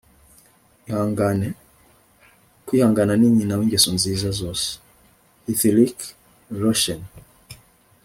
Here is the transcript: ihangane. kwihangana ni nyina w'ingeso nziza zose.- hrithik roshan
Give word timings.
ihangane. 0.87 1.47
kwihangana 2.65 3.13
ni 3.17 3.27
nyina 3.37 3.53
w'ingeso 3.59 3.89
nziza 3.97 4.29
zose.- 4.39 4.67
hrithik 5.43 5.97
roshan 6.61 7.01